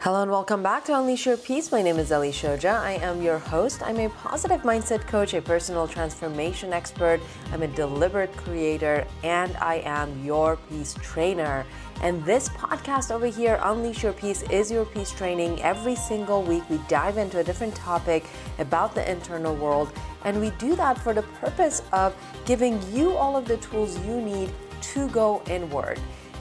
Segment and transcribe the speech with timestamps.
[0.00, 1.72] Hello and welcome back to Unleash Your Peace.
[1.72, 2.78] My name is Ellie Shoja.
[2.78, 3.82] I am your host.
[3.82, 7.20] I'm a positive mindset coach, a personal transformation expert.
[7.52, 11.66] I'm a deliberate creator, and I am your peace trainer.
[12.00, 15.60] And this podcast over here, Unleash Your Peace, is your peace training.
[15.62, 18.24] Every single week, we dive into a different topic
[18.60, 19.92] about the internal world,
[20.22, 24.20] and we do that for the purpose of giving you all of the tools you
[24.20, 25.98] need to go inward.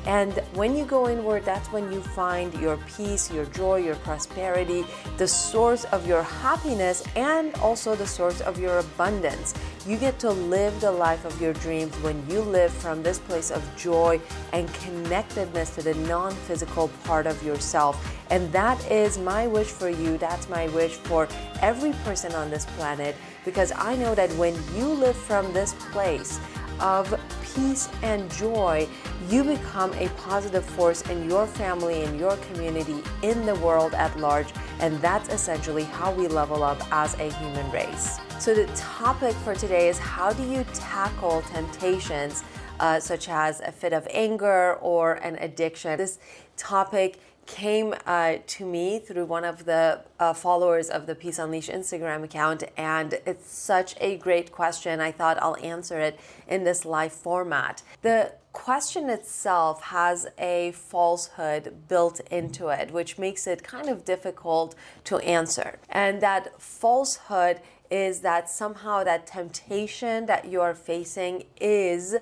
[0.08, 4.86] And when you go inward, that's when you find your peace, your joy, your prosperity,
[5.18, 9.54] the source of your happiness, and also the source of your abundance.
[9.86, 13.52] You get to live the life of your dreams when you live from this place
[13.52, 14.22] of joy
[14.54, 18.18] and connectedness to the non physical part of yourself.
[18.30, 20.18] And that is my wish for you.
[20.18, 21.28] That's my wish for
[21.62, 23.14] every person on this planet
[23.44, 26.40] because I know that when you live from this place,
[26.80, 27.14] of
[27.58, 28.88] peace and joy,
[29.30, 34.18] you become a positive force in your family, in your community, in the world at
[34.20, 34.48] large.
[34.80, 38.20] And that's essentially how we level up as a human race.
[38.40, 42.44] So, the topic for today is how do you tackle temptations
[42.80, 45.98] uh, such as a fit of anger or an addiction?
[45.98, 46.20] This
[46.58, 51.72] topic came uh, to me through one of the uh, followers of the Peace Unleashed
[51.72, 55.00] Instagram account, and it's such a great question.
[55.00, 57.82] I thought I'll answer it in this live format.
[58.02, 64.76] The question itself has a falsehood built into it, which makes it kind of difficult
[65.06, 65.80] to answer.
[65.90, 72.18] And that falsehood is that somehow that temptation that you are facing is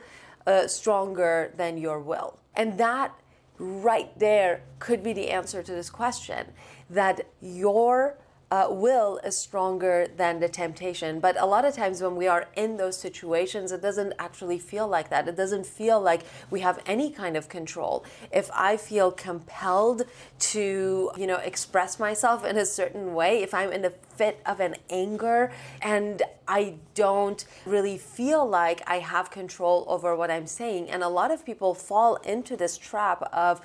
[0.45, 2.37] uh, stronger than your will.
[2.55, 3.13] And that
[3.57, 6.47] right there could be the answer to this question
[6.89, 8.17] that your
[8.51, 11.19] uh, will is stronger than the temptation.
[11.19, 14.87] But a lot of times when we are in those situations, it doesn't actually feel
[14.87, 15.27] like that.
[15.27, 18.05] It doesn't feel like we have any kind of control.
[18.31, 20.03] If I feel compelled
[20.39, 24.59] to, you know, express myself in a certain way, if I'm in a fit of
[24.59, 25.51] an anger
[25.81, 31.09] and I don't really feel like I have control over what I'm saying, and a
[31.09, 33.61] lot of people fall into this trap of,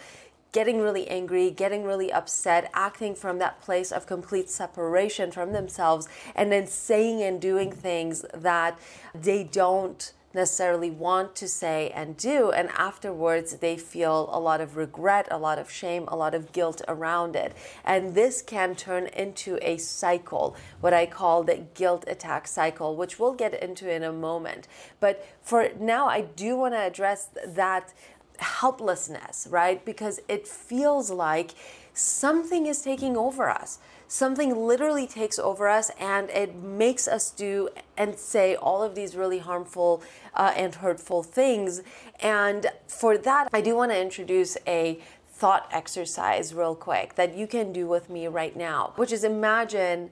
[0.52, 6.08] getting really angry, getting really upset, acting from that place of complete separation from themselves,
[6.34, 8.78] and then saying and doing things that
[9.14, 12.50] they don't necessarily want to say and do.
[12.50, 16.52] And afterwards, they feel a lot of regret, a lot of shame, a lot of
[16.52, 17.54] guilt around it.
[17.84, 23.18] And this can turn into a cycle, what I call the guilt attack cycle, which
[23.18, 24.68] we'll get into in a moment.
[25.00, 27.92] But for now, I do want to address that
[28.40, 29.84] helplessness, right?
[29.84, 31.52] Because it feels like
[31.94, 33.78] something is taking over us.
[34.08, 39.14] Something literally takes over us and it makes us do and say all of these
[39.14, 40.02] really harmful
[40.34, 41.82] uh, and hurtful things.
[42.20, 47.46] And for that, I do want to introduce a thought exercise real quick that you
[47.46, 50.10] can do with me right now, which is imagine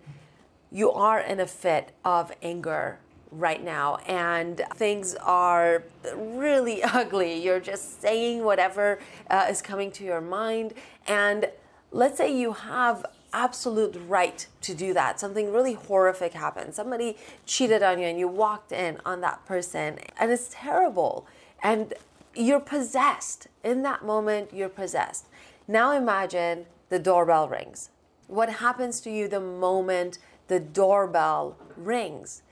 [0.70, 3.00] you are in a fit of anger
[3.30, 5.82] right now and things are
[6.14, 7.42] really ugly.
[7.42, 8.98] You're just saying whatever
[9.30, 10.74] uh, is coming to your mind.
[11.06, 11.50] And
[11.92, 15.20] let's say you have absolute right to do that.
[15.20, 16.74] Something really horrific happened.
[16.74, 21.26] Somebody cheated on you and you walked in on that person and it's terrible.
[21.62, 21.94] And
[22.34, 23.48] you're possessed.
[23.64, 25.26] In that moment, you're possessed.
[25.66, 27.90] Now imagine the doorbell rings.
[28.28, 30.18] What happens to you the moment
[30.48, 32.42] the doorbell rings?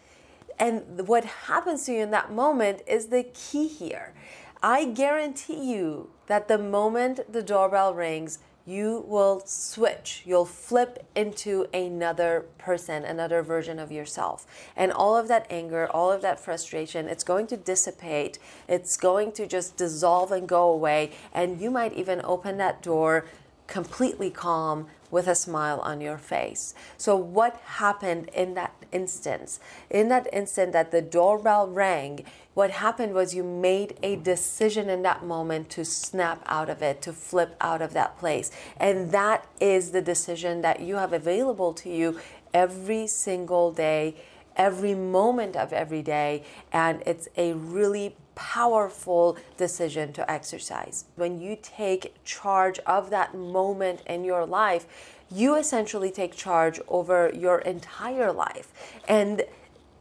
[0.59, 4.15] And what happens to you in that moment is the key here.
[4.62, 10.22] I guarantee you that the moment the doorbell rings, you will switch.
[10.27, 14.44] You'll flip into another person, another version of yourself.
[14.75, 18.41] And all of that anger, all of that frustration, it's going to dissipate.
[18.67, 21.12] It's going to just dissolve and go away.
[21.33, 23.27] And you might even open that door
[23.66, 26.75] completely calm with a smile on your face.
[26.97, 29.60] So, what happened in that instance?
[29.91, 32.25] In that instant that the doorbell rang,
[32.55, 37.03] what happened was you made a decision in that moment to snap out of it,
[37.03, 38.50] to flip out of that place.
[38.78, 42.19] And that is the decision that you have available to you
[42.55, 44.17] every single day,
[44.56, 46.43] every moment of every day.
[46.73, 51.06] And it's a really powerful decision to exercise.
[51.17, 54.87] When you take charge of that moment in your life,
[55.31, 58.73] you essentially take charge over your entire life.
[59.09, 59.44] And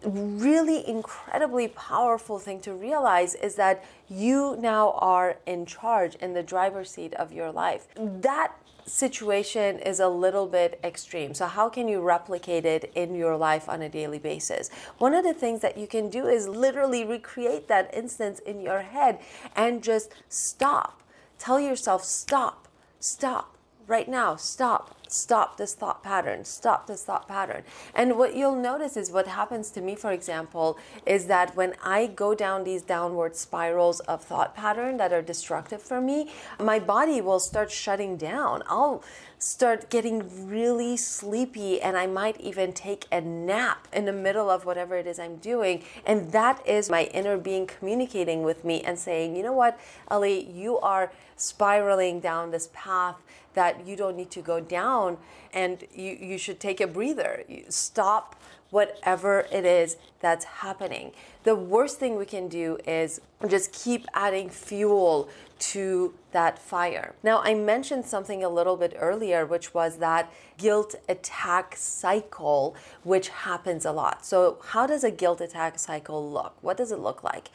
[0.03, 6.44] really incredibly powerful thing to realize is that you now are in charge in the
[6.44, 7.88] driver's seat of your life.
[7.95, 8.53] That
[8.86, 11.33] situation is a little bit extreme.
[11.33, 14.69] So, how can you replicate it in your life on a daily basis?
[14.97, 18.81] One of the things that you can do is literally recreate that instance in your
[18.81, 19.19] head
[19.56, 21.01] and just stop.
[21.38, 22.68] Tell yourself, stop,
[23.00, 23.55] stop.
[23.88, 24.96] Right now, stop.
[25.08, 26.44] Stop this thought pattern.
[26.44, 27.64] Stop this thought pattern.
[27.94, 32.08] And what you'll notice is what happens to me, for example, is that when I
[32.08, 37.22] go down these downward spirals of thought pattern that are destructive for me, my body
[37.22, 38.64] will start shutting down.
[38.68, 39.04] I'll
[39.38, 44.66] start getting really sleepy and I might even take a nap in the middle of
[44.66, 45.84] whatever it is I'm doing.
[46.06, 49.80] And that is my inner being communicating with me and saying, you know what,
[50.10, 53.18] Ellie, you are spiraling down this path
[53.56, 55.18] that you don't need to go down
[55.54, 57.44] and you, you should take a breather.
[57.48, 58.36] You stop
[58.69, 61.12] whatever it is that's happening.
[61.44, 67.13] The worst thing we can do is just keep adding fuel to that fire.
[67.24, 73.30] Now, I mentioned something a little bit earlier, which was that guilt attack cycle, which
[73.30, 74.25] happens a lot.
[74.25, 76.56] So, how does a guilt attack cycle look?
[76.62, 77.52] What does it look like?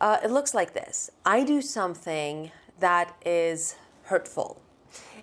[0.00, 4.60] Uh, it looks like this I do something that is hurtful.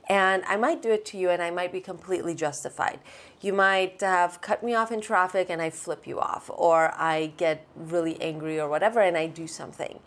[0.09, 2.99] And I might do it to you and I might be completely justified.
[3.39, 7.33] You might have cut me off in traffic and I flip you off, or I
[7.37, 9.99] get really angry or whatever and I do something.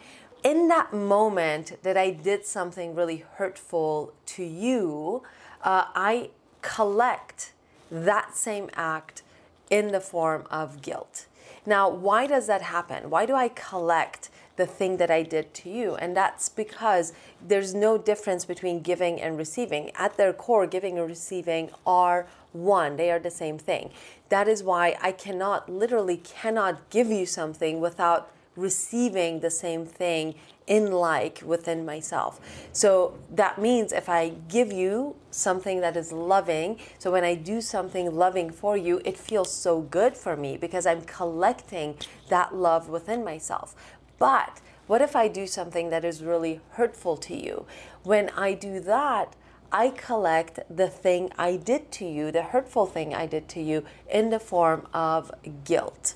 [0.42, 5.22] In that moment that I did something really hurtful to you,
[5.62, 6.30] uh, I
[6.60, 7.52] collect
[7.90, 9.22] that same act
[9.70, 11.26] in the form of guilt.
[11.66, 13.08] Now, why does that happen?
[13.08, 15.96] Why do I collect the thing that I did to you.
[15.96, 17.12] And that's because
[17.46, 19.90] there's no difference between giving and receiving.
[19.96, 23.90] At their core, giving and receiving are one, they are the same thing.
[24.28, 30.34] That is why I cannot, literally, cannot give you something without receiving the same thing
[30.66, 32.40] in like within myself.
[32.72, 37.60] So that means if I give you something that is loving, so when I do
[37.60, 41.96] something loving for you, it feels so good for me because I'm collecting
[42.28, 43.74] that love within myself.
[44.18, 47.66] But what if I do something that is really hurtful to you?
[48.02, 49.34] When I do that,
[49.72, 53.84] I collect the thing I did to you, the hurtful thing I did to you,
[54.08, 55.32] in the form of
[55.64, 56.14] guilt.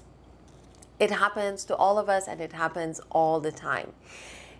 [1.00, 3.92] It happens to all of us and it happens all the time.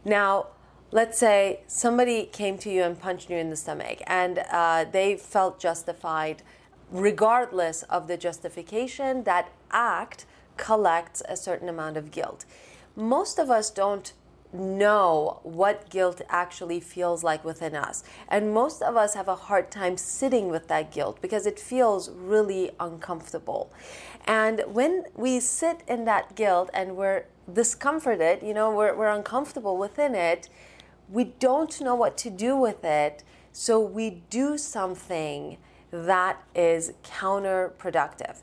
[0.05, 0.46] Now,
[0.90, 5.17] let's say somebody came to you and punched you in the stomach and uh, they
[5.17, 6.43] felt justified,
[6.90, 10.25] regardless of the justification, that act
[10.56, 12.44] collects a certain amount of guilt
[12.99, 14.12] most of us don't
[14.53, 18.03] know what guilt actually feels like within us.
[18.29, 22.11] And most of us have a hard time sitting with that guilt because it feels
[22.11, 23.73] really uncomfortable.
[24.27, 29.77] And when we sit in that guilt and we're discomforted, you know, we're, we're uncomfortable
[29.77, 30.49] within it,
[31.09, 33.23] we don't know what to do with it.
[33.53, 35.59] So we do something
[35.91, 38.39] that is counterproductive.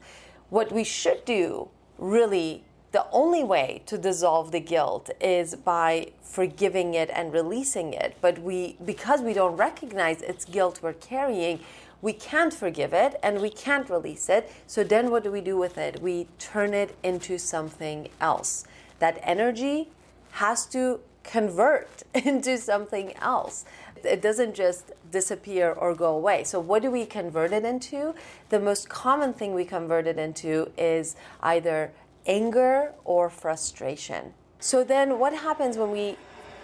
[0.49, 2.64] What we should do really
[2.95, 8.15] the only way to dissolve the guilt is by forgiving it and releasing it.
[8.21, 11.59] But we, because we don't recognize it's guilt we're carrying,
[12.01, 14.49] we can't forgive it and we can't release it.
[14.65, 16.01] So then what do we do with it?
[16.01, 18.63] We turn it into something else.
[18.99, 19.89] That energy
[20.31, 23.65] has to convert into something else.
[24.05, 26.43] It doesn't just disappear or go away.
[26.43, 28.13] So, what do we convert it into?
[28.49, 31.91] The most common thing we convert it into is either
[32.25, 34.33] anger or frustration.
[34.59, 36.17] So then what happens when we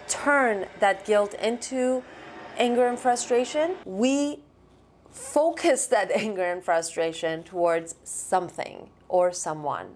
[0.08, 2.02] turn that guilt into
[2.58, 3.76] anger and frustration?
[3.84, 4.40] We
[5.10, 9.88] focus that anger and frustration towards something or someone.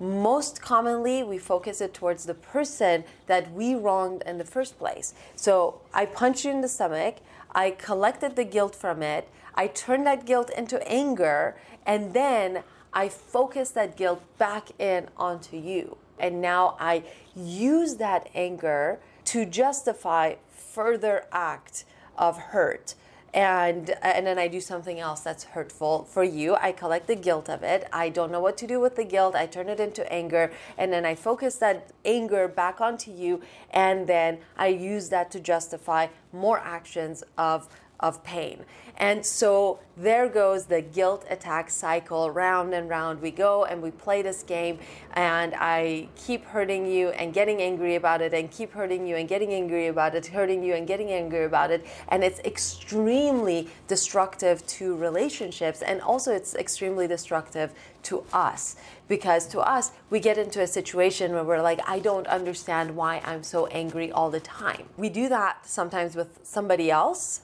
[0.00, 5.12] Most commonly, we focus it towards the person that we wronged in the first place.
[5.36, 7.16] So I punched you in the stomach,
[7.54, 12.62] I collected the guilt from it, I turned that guilt into anger, and then
[12.92, 15.96] I focus that guilt back in onto you.
[16.18, 17.04] And now I
[17.34, 21.84] use that anger to justify further act
[22.16, 22.94] of hurt.
[23.32, 26.56] And, and then I do something else that's hurtful for you.
[26.56, 27.86] I collect the guilt of it.
[27.92, 29.36] I don't know what to do with the guilt.
[29.36, 30.50] I turn it into anger.
[30.76, 33.40] And then I focus that anger back onto you.
[33.70, 37.68] And then I use that to justify more actions of
[38.00, 38.64] of pain.
[38.96, 42.30] And so there goes the guilt attack cycle.
[42.30, 44.78] Round and round we go, and we play this game.
[45.14, 49.26] And I keep hurting you and getting angry about it, and keep hurting you and
[49.26, 51.86] getting angry about it, hurting you and getting angry about it.
[52.08, 58.76] And it's extremely destructive to relationships, and also it's extremely destructive to us
[59.08, 63.20] because to us we get into a situation where we're like i don't understand why
[63.24, 67.42] i'm so angry all the time we do that sometimes with somebody else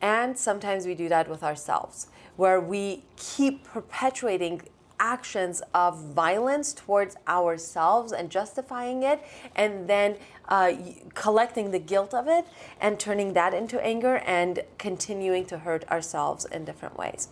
[0.00, 4.62] and sometimes we do that with ourselves, where we keep perpetuating
[4.98, 9.22] actions of violence towards ourselves and justifying it,
[9.56, 10.16] and then
[10.48, 10.72] uh,
[11.14, 12.44] collecting the guilt of it
[12.80, 17.28] and turning that into anger and continuing to hurt ourselves in different ways.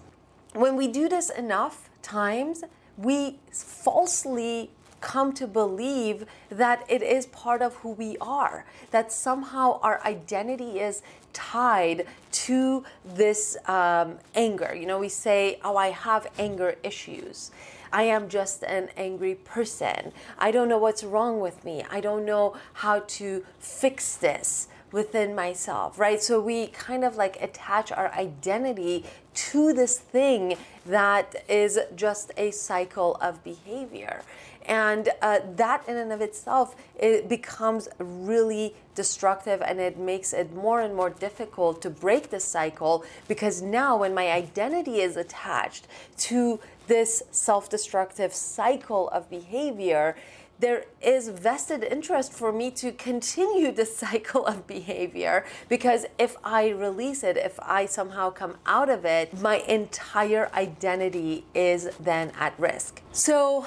[0.54, 2.64] When we do this enough times,
[2.96, 4.70] we falsely
[5.00, 10.81] come to believe that it is part of who we are, that somehow our identity
[10.81, 11.02] is
[11.33, 14.75] tied to this um, anger.
[14.75, 17.50] You know, we say, Oh, I have anger issues.
[17.93, 20.12] I am just an angry person.
[20.38, 21.85] I don't know what's wrong with me.
[21.90, 26.23] I don't know how to fix this within myself, right?
[26.23, 32.50] So we kind of like attach our identity to this thing that is just a
[32.50, 34.23] cycle of behavior.
[34.68, 40.54] And uh, that in and of itself, it becomes really destructive and it makes it
[40.54, 45.88] more and more difficult to break the cycle because now when my identity is attached
[46.18, 50.16] to this self-destructive cycle of behavior,
[50.60, 56.70] there is vested interest for me to continue the cycle of behavior because if I
[56.70, 62.58] release it, if I somehow come out of it, my entire identity is then at
[62.58, 63.00] risk.
[63.12, 63.66] So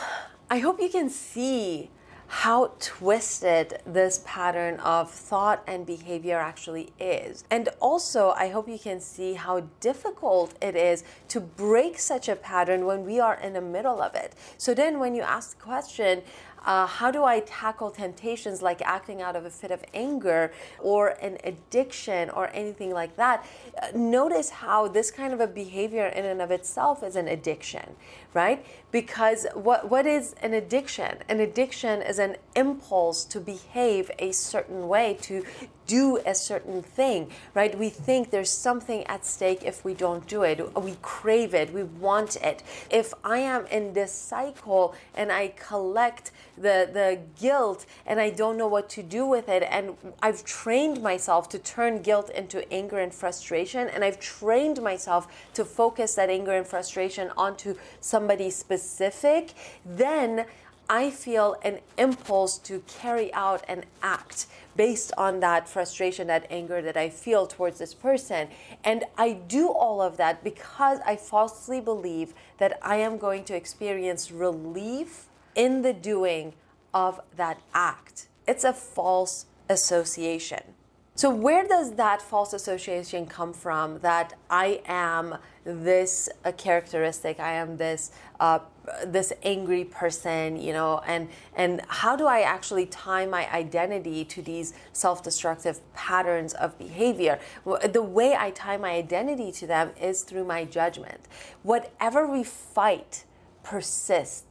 [0.51, 1.89] I hope you can see
[2.27, 7.45] how twisted this pattern of thought and behavior actually is.
[7.49, 12.35] And also, I hope you can see how difficult it is to break such a
[12.35, 14.33] pattern when we are in the middle of it.
[14.57, 16.21] So then, when you ask the question,
[16.65, 21.09] uh, how do I tackle temptations like acting out of a fit of anger or
[21.21, 23.45] an addiction or anything like that?
[23.81, 27.95] Uh, notice how this kind of a behavior in and of itself is an addiction,
[28.33, 28.63] right?
[28.91, 31.17] Because what, what is an addiction?
[31.29, 35.45] An addiction is an impulse to behave a certain way, to
[35.87, 37.77] do a certain thing, right?
[37.77, 40.73] We think there's something at stake if we don't do it.
[40.75, 42.63] We crave it, we want it.
[42.89, 48.57] If I am in this cycle and I collect the, the guilt and I don't
[48.57, 52.99] know what to do with it, and I've trained myself to turn guilt into anger
[52.99, 58.80] and frustration, and I've trained myself to focus that anger and frustration onto somebody specific,
[59.85, 60.45] then
[60.89, 66.81] I feel an impulse to carry out an act based on that frustration, that anger
[66.81, 68.49] that I feel towards this person.
[68.83, 73.55] And I do all of that because I falsely believe that I am going to
[73.55, 76.53] experience relief in the doing
[76.93, 78.27] of that act.
[78.45, 80.63] It's a false association.
[81.21, 87.51] So, where does that false association come from that I am this a characteristic, I
[87.51, 88.09] am this
[88.39, 88.57] uh,
[89.05, 94.41] this angry person, you know, and and how do I actually tie my identity to
[94.41, 97.37] these self-destructive patterns of behavior?
[97.65, 101.21] The way I tie my identity to them is through my judgment.
[101.61, 103.25] Whatever we fight
[103.61, 104.50] persists.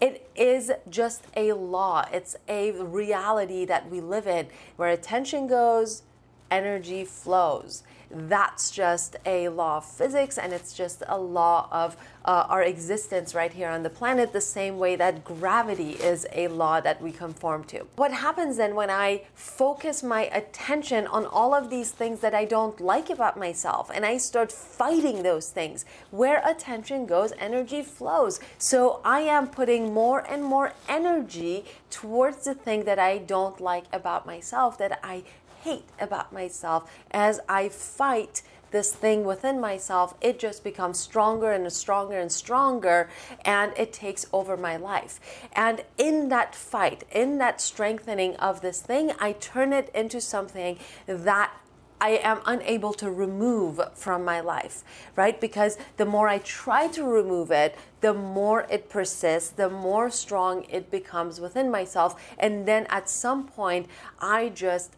[0.00, 2.06] It is just a law.
[2.12, 6.02] It's a reality that we live in where attention goes,
[6.50, 12.46] energy flows that's just a law of physics and it's just a law of uh,
[12.48, 16.80] our existence right here on the planet, the same way that gravity is a law
[16.80, 17.86] that we conform to.
[17.96, 22.44] What happens then when I focus my attention on all of these things that I
[22.44, 25.84] don't like about myself and I start fighting those things?
[26.10, 28.40] Where attention goes, energy flows.
[28.58, 33.84] So I am putting more and more energy towards the thing that I don't like
[33.92, 35.24] about myself, that I
[35.62, 41.70] hate about myself as I fight this thing within myself, it just becomes stronger and
[41.72, 43.08] stronger and stronger,
[43.44, 45.20] and it takes over my life.
[45.52, 50.78] And in that fight, in that strengthening of this thing, I turn it into something
[51.06, 51.52] that
[52.00, 54.82] I am unable to remove from my life,
[55.16, 55.38] right?
[55.38, 60.64] Because the more I try to remove it, the more it persists, the more strong
[60.70, 62.18] it becomes within myself.
[62.38, 63.86] And then at some point,
[64.18, 64.96] I just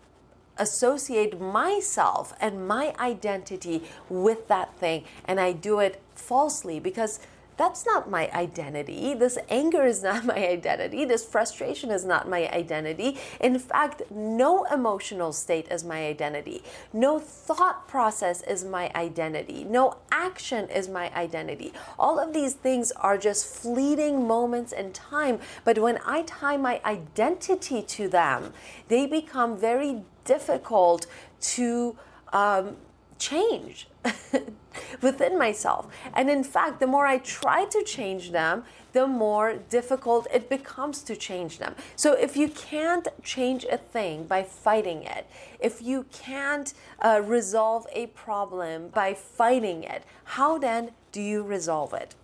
[0.58, 7.20] associate myself and my identity with that thing and I do it falsely because
[7.56, 9.14] that's not my identity.
[9.14, 11.04] This anger is not my identity.
[11.04, 13.18] This frustration is not my identity.
[13.40, 16.62] In fact, no emotional state is my identity.
[16.92, 19.64] No thought process is my identity.
[19.64, 21.72] No action is my identity.
[21.98, 25.38] All of these things are just fleeting moments in time.
[25.64, 28.54] But when I tie my identity to them,
[28.88, 31.06] they become very difficult
[31.40, 31.96] to
[32.32, 32.76] um,
[33.18, 33.88] change
[35.02, 35.86] within myself.
[36.14, 41.02] And in fact, the more I try to change them, the more difficult it becomes
[41.04, 41.74] to change them.
[41.96, 45.26] So if you can't change a thing by fighting it,
[45.60, 51.94] if you can't uh, resolve a problem by fighting it, how then do you resolve
[51.94, 52.14] it?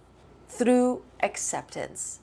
[0.49, 2.21] through acceptance.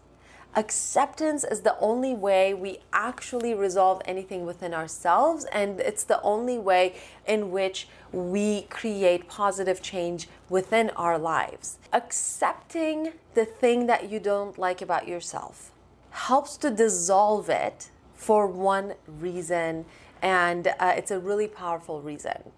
[0.57, 6.57] Acceptance is the only way we actually resolve anything within ourselves, and it's the only
[6.57, 6.95] way
[7.27, 11.77] in which we create positive change within our lives.
[11.91, 15.71] Accepting the thing that you don't like about yourself
[16.11, 19.83] helps to dissolve it for one reason
[20.21, 22.51] and uh, it's a really powerful reason.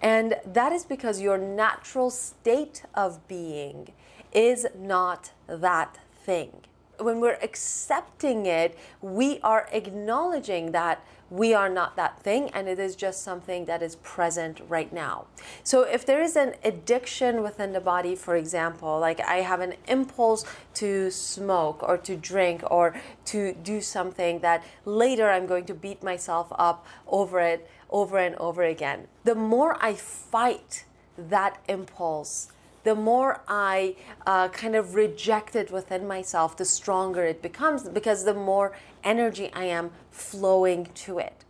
[0.00, 3.92] And that is because your natural state of being
[4.32, 6.62] is not that thing
[7.02, 12.78] when we're accepting it, we are acknowledging that we are not that thing and it
[12.78, 15.24] is just something that is present right now.
[15.64, 19.74] So, if there is an addiction within the body, for example, like I have an
[19.88, 20.44] impulse
[20.74, 22.94] to smoke or to drink or
[23.26, 28.34] to do something that later I'm going to beat myself up over it over and
[28.36, 30.84] over again, the more I fight
[31.16, 32.50] that impulse,
[32.84, 33.96] the more I
[34.26, 39.50] uh, kind of reject it within myself, the stronger it becomes because the more energy
[39.52, 41.44] I am flowing to it.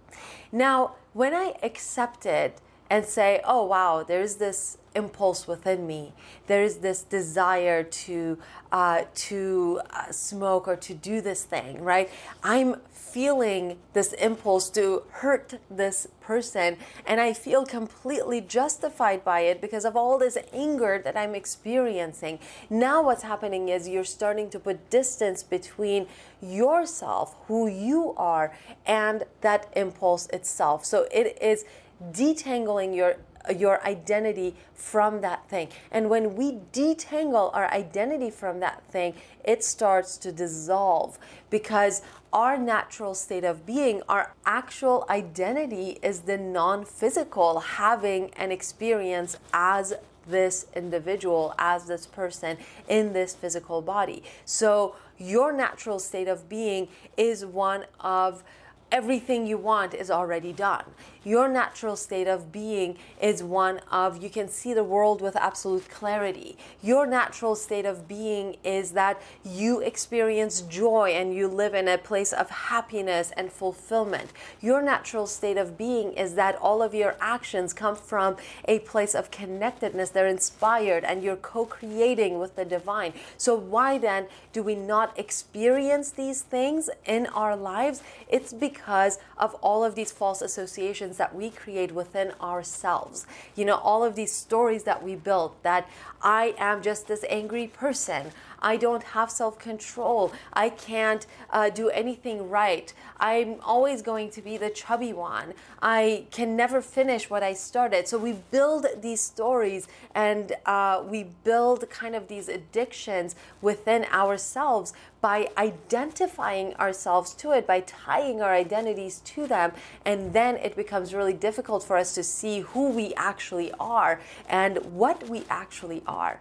[0.50, 2.60] Now, when I accept it
[2.90, 6.12] and say, oh, wow, there's this impulse within me.
[6.46, 8.38] There is this desire to
[8.70, 12.10] uh, to uh, smoke or to do this thing, right?
[12.42, 12.76] I'm
[13.12, 19.85] feeling this impulse to hurt this person, and I feel completely justified by it because
[19.85, 22.38] of all this anger that I'm experiencing.
[22.71, 26.07] Now, what's happening is you're starting to put distance between
[26.40, 30.85] yourself, who you are, and that impulse itself.
[30.87, 31.64] So it is
[32.12, 33.16] detangling your
[33.56, 35.68] your identity from that thing.
[35.90, 41.18] And when we detangle our identity from that thing, it starts to dissolve
[41.50, 48.50] because our natural state of being, our actual identity is the non physical, having an
[48.50, 49.94] experience as
[50.26, 52.56] this individual, as this person
[52.88, 54.22] in this physical body.
[54.44, 58.42] So, your natural state of being is one of
[58.90, 60.84] everything you want is already done.
[61.25, 65.88] Your natural state of being is one of you can see the world with absolute
[65.88, 66.57] clarity.
[66.83, 71.99] Your natural state of being is that you experience joy and you live in a
[71.99, 74.32] place of happiness and fulfillment.
[74.61, 79.15] Your natural state of being is that all of your actions come from a place
[79.15, 80.11] of connectedness.
[80.11, 83.13] They're inspired and you're co creating with the divine.
[83.37, 88.02] So, why then do we not experience these things in our lives?
[88.28, 93.26] It's because because of all of these false associations that we create within ourselves.
[93.54, 95.88] You know, all of these stories that we built that
[96.20, 98.32] I am just this angry person.
[98.62, 100.32] I don't have self control.
[100.52, 102.92] I can't uh, do anything right.
[103.18, 105.54] I'm always going to be the chubby one.
[105.82, 108.08] I can never finish what I started.
[108.08, 114.92] So we build these stories and uh, we build kind of these addictions within ourselves
[115.20, 119.72] by identifying ourselves to it, by tying our identities to them.
[120.04, 124.78] And then it becomes really difficult for us to see who we actually are and
[124.92, 126.40] what we actually are.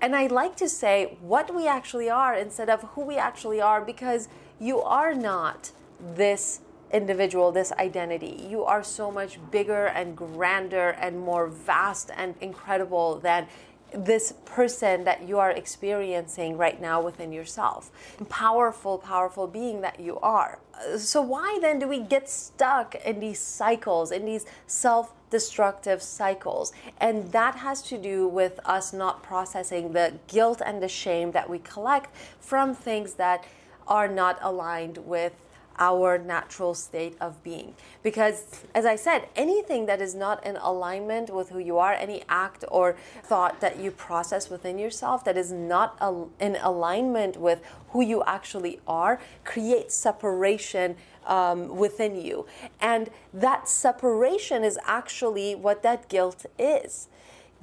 [0.00, 3.80] And I like to say what we actually are instead of who we actually are
[3.80, 4.28] because
[4.60, 6.60] you are not this
[6.92, 8.46] individual, this identity.
[8.48, 13.48] You are so much bigger and grander and more vast and incredible than
[13.92, 17.90] this person that you are experiencing right now within yourself.
[18.28, 20.58] Powerful, powerful being that you are.
[20.98, 26.72] So, why then do we get stuck in these cycles, in these self destructive cycles?
[26.98, 31.48] And that has to do with us not processing the guilt and the shame that
[31.48, 33.44] we collect from things that
[33.88, 35.32] are not aligned with
[35.78, 37.74] our natural state of being.
[38.02, 42.22] Because, as I said, anything that is not in alignment with who you are, any
[42.28, 45.96] act or thought that you process within yourself that is not
[46.40, 52.46] in alignment with who you actually are, creates separation um, within you.
[52.80, 57.08] And that separation is actually what that guilt is.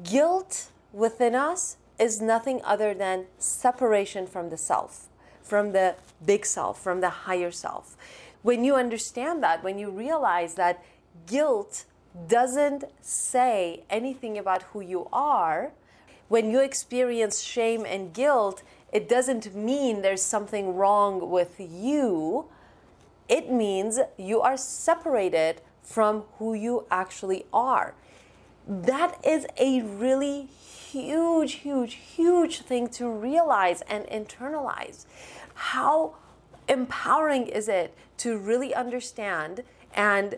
[0.04, 5.08] Guilt within us is nothing other than separation from the self
[5.44, 7.96] from the big self, from the higher self.
[8.42, 10.84] When you understand that, when you realize that
[11.28, 11.86] guilt
[12.28, 15.72] doesn't say anything about who you are,
[16.28, 22.46] when you experience shame and guilt, it doesn't mean there's something wrong with you.
[23.28, 27.94] It means you are separated from who you actually are.
[28.68, 30.48] That is a really
[30.94, 35.06] huge, huge, huge thing to realize and internalize.
[35.56, 36.16] How
[36.68, 40.38] empowering is it to really understand and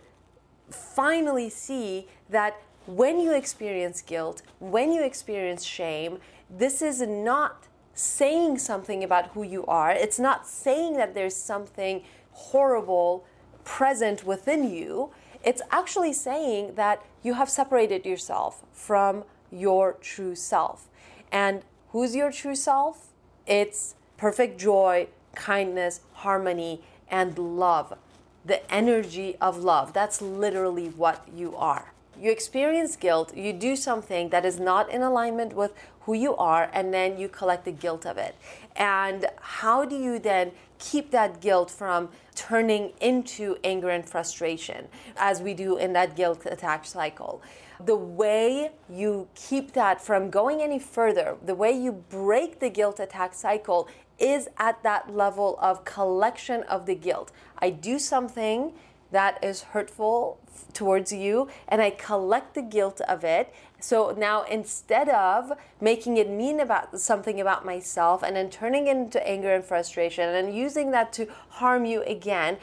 [0.69, 8.57] finally see that when you experience guilt, when you experience shame, this is not saying
[8.57, 9.91] something about who you are.
[9.91, 13.25] It's not saying that there's something horrible
[13.63, 15.11] present within you.
[15.43, 19.23] It's actually saying that you have separated yourself from
[19.55, 20.87] your true self.
[21.31, 23.13] And who's your true self?
[23.47, 27.97] It's perfect joy, kindness, harmony, and love.
[28.45, 29.93] The energy of love.
[29.93, 31.93] That's literally what you are.
[32.19, 36.69] You experience guilt, you do something that is not in alignment with who you are,
[36.71, 38.35] and then you collect the guilt of it.
[38.75, 45.41] And how do you then keep that guilt from turning into anger and frustration, as
[45.41, 47.41] we do in that guilt attack cycle?
[47.83, 52.99] The way you keep that from going any further, the way you break the guilt
[52.99, 57.31] attack cycle is at that level of collection of the guilt.
[57.59, 58.73] I do something
[59.11, 60.39] that is hurtful
[60.73, 63.53] towards you and I collect the guilt of it.
[63.79, 68.95] So now instead of making it mean about something about myself and then turning it
[68.97, 72.57] into anger and frustration and using that to harm you again,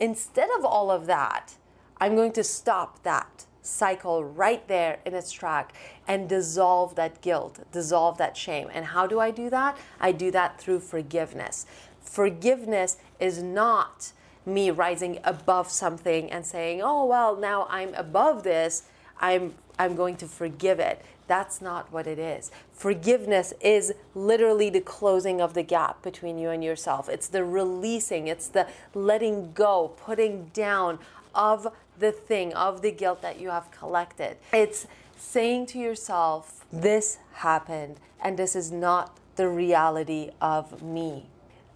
[0.00, 1.56] instead of all of that,
[1.98, 5.72] I'm going to stop that cycle right there in its track
[6.08, 8.68] and dissolve that guilt, dissolve that shame.
[8.72, 9.78] And how do I do that?
[10.00, 11.64] I do that through forgiveness.
[12.00, 14.12] Forgiveness is not
[14.44, 18.82] me rising above something and saying, "Oh, well, now I'm above this.
[19.22, 22.50] I'm I'm going to forgive it." That's not what it is.
[22.74, 27.08] Forgiveness is literally the closing of the gap between you and yourself.
[27.08, 30.98] It's the releasing, it's the letting go, putting down
[31.34, 34.36] of the thing, of the guilt that you have collected.
[34.52, 41.26] It's saying to yourself, This happened, and this is not the reality of me.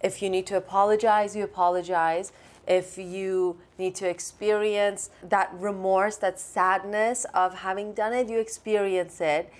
[0.01, 2.31] If you need to apologize, you apologize
[2.67, 9.21] if you need to experience that remorse, that sadness of having done it, you experience
[9.21, 9.51] it.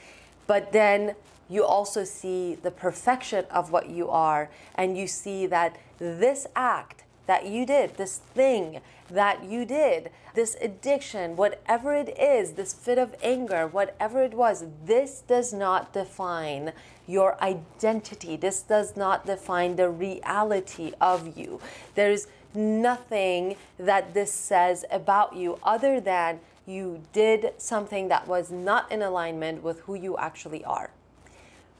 [0.45, 1.15] But then
[1.49, 7.03] you also see the perfection of what you are, and you see that this act
[7.25, 12.97] that you did, this thing that you did, this addiction, whatever it is, this fit
[12.97, 16.73] of anger, whatever it was, this does not define
[17.05, 18.35] your identity.
[18.35, 21.59] This does not define the reality of you.
[21.95, 28.91] There's nothing that this says about you other than you did something that was not
[28.91, 30.89] in alignment with who you actually are.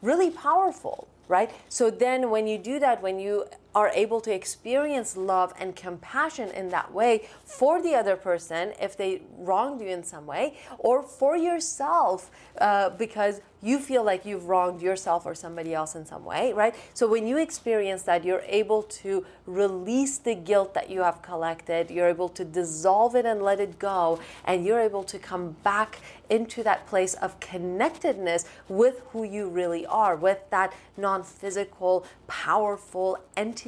[0.01, 1.51] Really powerful, right?
[1.67, 3.45] So then when you do that, when you
[3.77, 8.97] are able to experience love and compassion in that way for the other person if
[8.97, 14.47] they wronged you in some way, or for yourself uh, because you feel like you've
[14.47, 16.75] wronged yourself or somebody else in some way, right?
[16.93, 21.89] So when you experience that, you're able to release the guilt that you have collected,
[21.89, 25.99] you're able to dissolve it and let it go, and you're able to come back
[26.29, 33.17] into that place of connectedness with who you really are, with that non physical, powerful
[33.35, 33.66] entity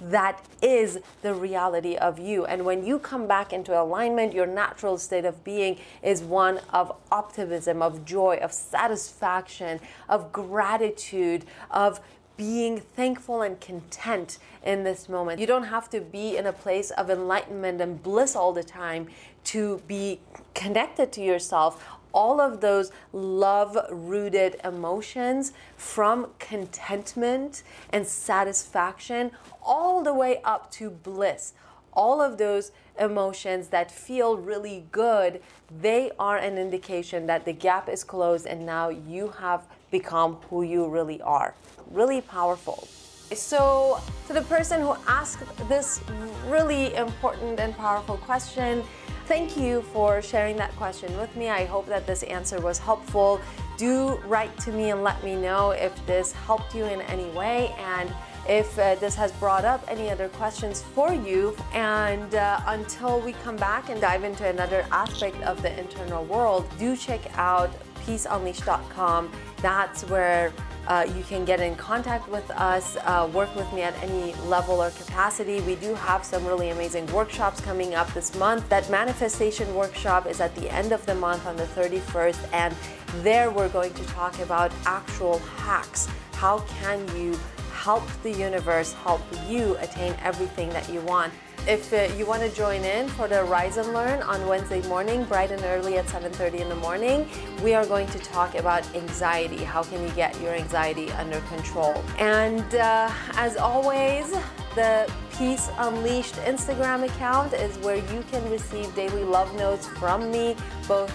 [0.00, 2.44] that is the reality of you.
[2.44, 6.96] And when you come back into alignment, your natural state of being is one of
[7.10, 12.00] optimism, of joy, of satisfaction, of gratitude, of
[12.36, 15.38] being thankful and content in this moment.
[15.38, 19.08] You don't have to be in a place of enlightenment and bliss all the time
[19.44, 20.20] to be
[20.54, 21.99] connected to yourself.
[22.12, 29.30] All of those love rooted emotions from contentment and satisfaction
[29.62, 31.54] all the way up to bliss
[31.92, 35.40] all of those emotions that feel really good,
[35.80, 40.62] they are an indication that the gap is closed and now you have become who
[40.62, 41.54] you really are.
[41.90, 42.86] Really powerful.
[43.32, 46.00] So, to the person who asked this
[46.46, 48.82] really important and powerful question,
[49.30, 51.48] thank you for sharing that question with me.
[51.48, 53.40] I hope that this answer was helpful.
[53.76, 57.72] Do write to me and let me know if this helped you in any way.
[57.78, 58.12] And
[58.48, 61.56] if uh, this has brought up any other questions for you.
[61.72, 66.68] And uh, until we come back and dive into another aspect of the internal world,
[66.76, 67.70] do check out
[68.04, 69.30] peaceunleashed.com.
[69.58, 70.52] That's where
[70.90, 74.82] uh, you can get in contact with us, uh, work with me at any level
[74.82, 75.60] or capacity.
[75.60, 78.68] We do have some really amazing workshops coming up this month.
[78.70, 82.74] That manifestation workshop is at the end of the month on the 31st, and
[83.22, 86.08] there we're going to talk about actual hacks.
[86.32, 87.38] How can you
[87.80, 91.32] help the universe help you attain everything that you want.
[91.66, 95.24] If uh, you want to join in for the Rise and Learn on Wednesday morning,
[95.24, 97.26] bright and early at 7:30 in the morning,
[97.62, 99.64] we are going to talk about anxiety.
[99.64, 101.94] How can you get your anxiety under control?
[102.18, 103.10] And uh,
[103.46, 104.30] as always,
[104.74, 110.54] the Peace Unleashed Instagram account is where you can receive daily love notes from me,
[110.86, 111.14] both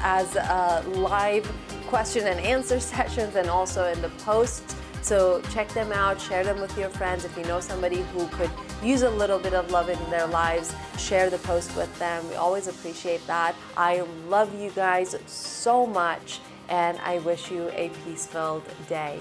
[0.00, 1.44] as uh, live
[1.88, 4.76] question and answer sessions and also in the posts
[5.06, 7.24] So check them out, share them with your friends.
[7.24, 8.50] If you know somebody who could
[8.82, 12.28] use a little bit of love in their lives, share the post with them.
[12.28, 13.54] We always appreciate that.
[13.76, 19.20] I love you guys so much and I wish you a peace filled day.